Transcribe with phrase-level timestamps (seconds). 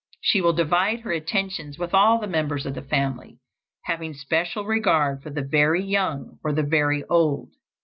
[0.19, 3.37] She will divide her attentions with all the members of the family,
[3.83, 7.51] having special regard for the very young or the very old.